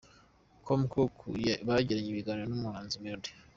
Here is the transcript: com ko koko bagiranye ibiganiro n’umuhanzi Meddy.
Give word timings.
com 0.65 0.81
ko 0.91 1.01
koko 1.09 1.25
bagiranye 1.67 2.09
ibiganiro 2.11 2.47
n’umuhanzi 2.49 2.95
Meddy. 3.03 3.31